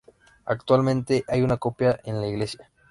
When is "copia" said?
1.57-1.99